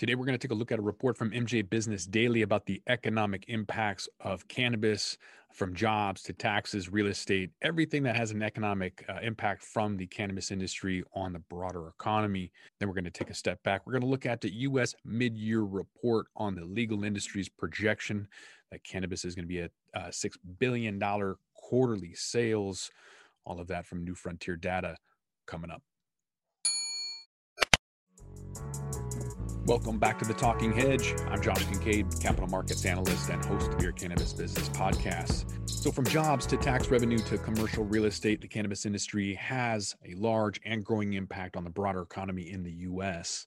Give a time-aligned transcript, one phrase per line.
[0.00, 2.64] Today, we're going to take a look at a report from MJ Business Daily about
[2.64, 5.18] the economic impacts of cannabis
[5.52, 10.06] from jobs to taxes, real estate, everything that has an economic uh, impact from the
[10.06, 12.50] cannabis industry on the broader economy.
[12.78, 13.86] Then we're going to take a step back.
[13.86, 14.94] We're going to look at the U.S.
[15.04, 18.26] mid year report on the legal industry's projection
[18.70, 20.98] that cannabis is going to be a $6 billion
[21.52, 22.90] quarterly sales.
[23.44, 24.96] All of that from New Frontier Data
[25.46, 25.82] coming up.
[29.70, 31.14] Welcome back to the Talking Hedge.
[31.28, 35.44] I'm Josh Kincaid, capital markets analyst and host of your Cannabis Business Podcast.
[35.70, 40.14] So, from jobs to tax revenue to commercial real estate, the cannabis industry has a
[40.14, 43.46] large and growing impact on the broader economy in the U.S.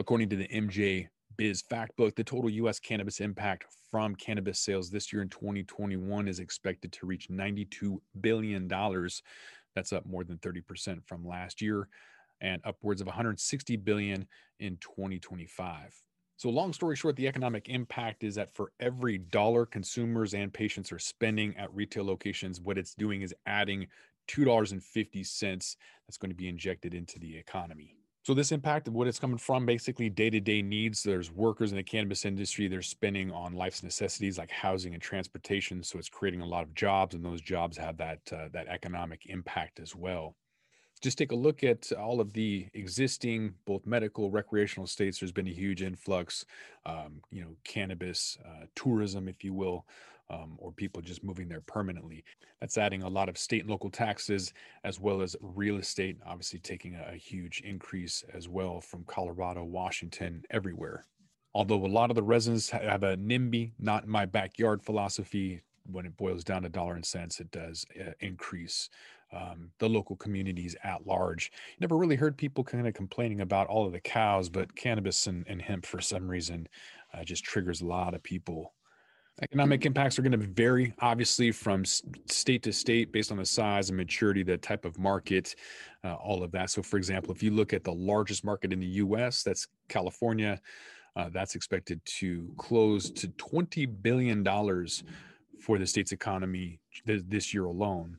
[0.00, 1.06] According to the MJ
[1.36, 2.80] Biz Factbook, the total U.S.
[2.80, 8.66] cannabis impact from cannabis sales this year in 2021 is expected to reach $92 billion.
[9.76, 11.86] That's up more than 30% from last year
[12.40, 14.26] and upwards of 160 billion
[14.58, 15.94] in 2025.
[16.36, 20.90] So long story short, the economic impact is that for every dollar consumers and patients
[20.90, 23.86] are spending at retail locations, what it's doing is adding
[24.28, 27.94] $2.50 that's going to be injected into the economy.
[28.22, 31.02] So this impact of what it's coming from basically day-to-day needs.
[31.02, 32.68] There's workers in the cannabis industry.
[32.68, 35.82] They're spending on life's necessities like housing and transportation.
[35.82, 39.26] So it's creating a lot of jobs, and those jobs have that uh, that economic
[39.26, 40.36] impact as well
[41.00, 45.18] just take a look at all of the existing both medical recreational states.
[45.18, 46.44] There's been a huge influx
[46.86, 49.86] um, you know cannabis uh, tourism if you will
[50.30, 52.24] um, or people just moving there permanently.
[52.60, 54.52] That's adding a lot of state and local taxes
[54.84, 59.64] as well as real estate obviously taking a, a huge increase as well from colorado
[59.64, 61.04] washington everywhere.
[61.52, 65.62] Although a lot of the residents have a nimby not in my backyard philosophy
[65.92, 68.88] when it boils down to dollar and cents, it does uh, increase
[69.32, 71.52] um, the local communities at large.
[71.78, 75.44] Never really heard people kind of complaining about all of the cows, but cannabis and,
[75.48, 76.68] and hemp for some reason
[77.14, 78.72] uh, just triggers a lot of people.
[79.42, 83.88] Economic impacts are going to vary, obviously, from state to state based on the size
[83.88, 85.54] and maturity, the type of market,
[86.04, 86.68] uh, all of that.
[86.68, 90.60] So, for example, if you look at the largest market in the US, that's California,
[91.16, 94.46] uh, that's expected to close to $20 billion
[95.60, 98.18] for the state's economy th- this year alone.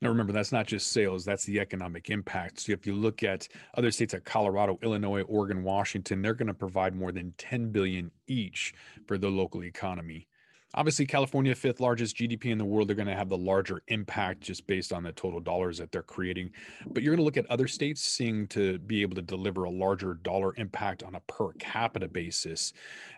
[0.00, 2.60] Now, remember, that's not just sales, that's the economic impact.
[2.60, 6.54] So, if you look at other states like Colorado, Illinois, Oregon, Washington, they're going to
[6.54, 8.74] provide more than 10 billion each
[9.06, 10.26] for the local economy.
[10.74, 14.40] Obviously, California, fifth largest GDP in the world, they're going to have the larger impact
[14.40, 16.50] just based on the total dollars that they're creating.
[16.86, 19.70] But you're going to look at other states seeing to be able to deliver a
[19.70, 22.72] larger dollar impact on a per capita basis.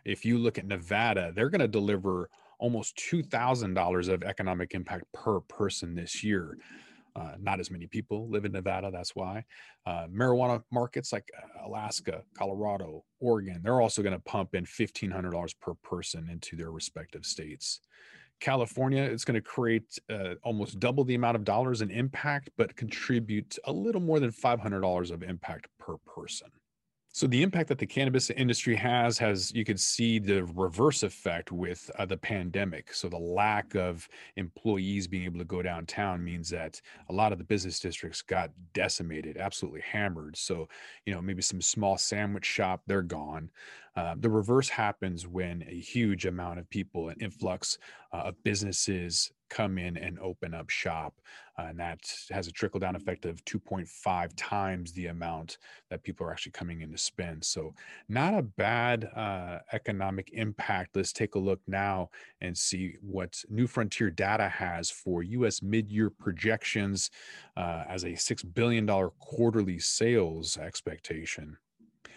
[0.04, 2.28] If you look at Nevada, they're going to deliver
[2.58, 6.56] almost $2,000 of economic impact per person this year.
[7.16, 9.44] Uh, not as many people live in Nevada, that's why.
[9.86, 15.54] Uh, marijuana markets like uh, Alaska, Colorado, Oregon, they're also going to pump in $1,500
[15.60, 17.80] per person into their respective states.
[18.40, 22.74] California, it's going to create uh, almost double the amount of dollars in impact, but
[22.74, 26.48] contribute a little more than $500 of impact per person.
[27.14, 31.52] So the impact that the cannabis industry has has you could see the reverse effect
[31.52, 32.92] with uh, the pandemic.
[32.92, 37.38] So the lack of employees being able to go downtown means that a lot of
[37.38, 40.36] the business districts got decimated, absolutely hammered.
[40.36, 40.68] So
[41.06, 43.48] you know maybe some small sandwich shop they're gone.
[43.94, 47.78] Uh, the reverse happens when a huge amount of people, an influx
[48.12, 51.14] uh, of businesses come in and open up shop.
[51.56, 52.00] Uh, and that
[52.30, 56.80] has a trickle down effect of 2.5 times the amount that people are actually coming
[56.80, 57.44] in to spend.
[57.44, 57.74] So,
[58.08, 60.96] not a bad uh, economic impact.
[60.96, 62.10] Let's take a look now
[62.40, 67.10] and see what New Frontier Data has for US mid year projections
[67.56, 68.86] uh, as a $6 billion
[69.20, 71.56] quarterly sales expectation.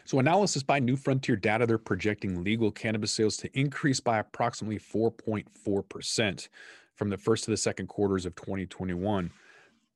[0.07, 4.79] So, analysis by New Frontier Data, they're projecting legal cannabis sales to increase by approximately
[4.79, 6.47] 4.4%
[6.97, 9.31] from the first to the second quarters of 2021.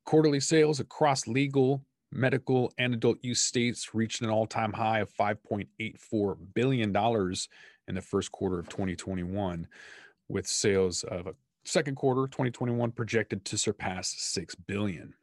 [0.06, 5.12] Quarterly sales across legal, medical, and adult use states reached an all time high of
[5.14, 6.96] $5.84 billion
[7.88, 9.68] in the first quarter of 2021,
[10.30, 11.36] with sales of a
[11.66, 15.14] second quarter 2021 projected to surpass 6 billion.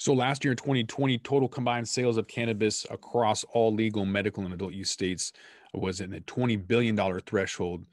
[0.00, 4.54] So last year in 2020, total combined sales of cannabis across all legal, medical, and
[4.54, 5.32] adult use states
[5.74, 7.84] was in the $20 billion threshold.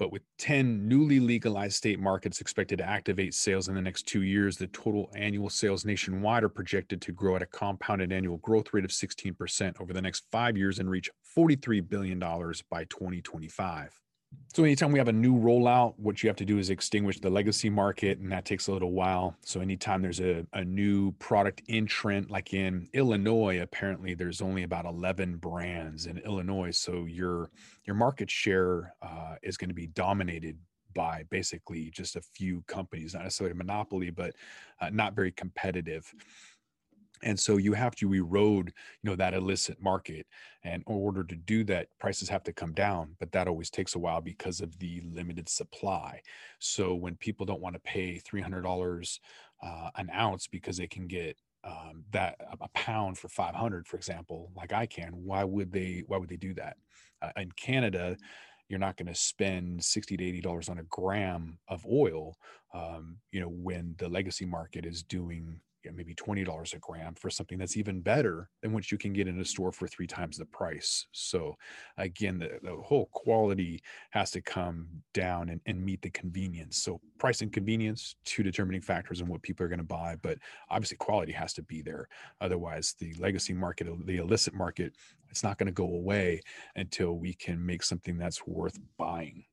[0.00, 4.22] But with 10 newly legalized state markets expected to activate sales in the next two
[4.22, 8.72] years, the total annual sales nationwide are projected to grow at a compounded annual growth
[8.72, 14.00] rate of 16% over the next five years and reach $43 billion by 2025.
[14.52, 17.30] So anytime we have a new rollout, what you have to do is extinguish the
[17.30, 19.36] legacy market, and that takes a little while.
[19.44, 24.86] So anytime there's a, a new product entrant, like in Illinois, apparently there's only about
[24.86, 26.76] 11 brands in Illinois.
[26.76, 27.50] So your
[27.84, 30.58] your market share uh, is going to be dominated
[30.94, 34.34] by basically just a few companies, not necessarily a monopoly, but
[34.80, 36.12] uh, not very competitive
[37.22, 38.72] and so you have to erode
[39.02, 40.26] you know that illicit market.
[40.62, 43.94] And in order to do that prices have to come down but that always takes
[43.94, 46.20] a while because of the limited supply.
[46.58, 49.18] So when people don't want to pay $300
[49.62, 54.50] uh, an ounce because they can get um, that a pound for 500 for example
[54.56, 56.78] like i can why would they why would they do that?
[57.20, 58.16] Uh, in canada
[58.70, 62.36] you're not going to spend 60 to 80 dollars on a gram of oil
[62.72, 67.14] um, you know when the legacy market is doing you know, maybe $20 a gram
[67.14, 70.06] for something that's even better than what you can get in a store for three
[70.06, 71.06] times the price.
[71.12, 71.56] So
[71.96, 73.80] again, the, the whole quality
[74.10, 76.78] has to come down and, and meet the convenience.
[76.78, 80.38] So price and convenience, two determining factors in what people are going to buy, but
[80.68, 82.08] obviously quality has to be there.
[82.40, 84.94] Otherwise the legacy market, the illicit market,
[85.30, 86.40] it's not going to go away
[86.76, 89.44] until we can make something that's worth buying.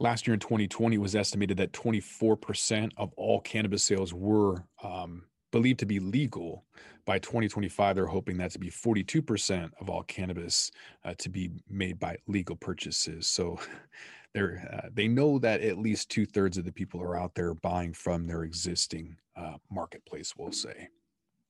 [0.00, 5.78] Last year in 2020 was estimated that 24% of all cannabis sales were um, believed
[5.78, 6.64] to be legal.
[7.04, 10.72] By 2025, they're hoping that to be 42% of all cannabis
[11.04, 13.28] uh, to be made by legal purchases.
[13.28, 13.60] So
[14.34, 17.54] they're, uh, they know that at least two thirds of the people are out there
[17.54, 20.88] buying from their existing uh, marketplace, we'll say.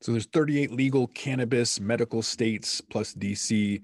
[0.03, 3.81] So there's 38 legal cannabis medical states plus DC.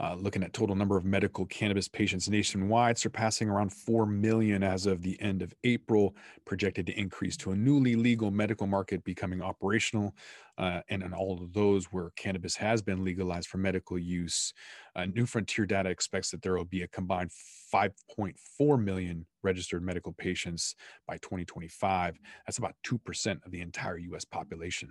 [0.00, 4.86] Uh, looking at total number of medical cannabis patients nationwide, surpassing around 4 million as
[4.86, 9.42] of the end of April, projected to increase to a newly legal medical market becoming
[9.42, 10.14] operational.
[10.56, 14.52] Uh, and in all of those where cannabis has been legalized for medical use,
[14.94, 17.30] uh, New Frontier data expects that there will be a combined
[17.72, 20.76] 5.4 million registered medical patients
[21.06, 22.18] by 2025.
[22.46, 24.90] That's about 2% of the entire US population.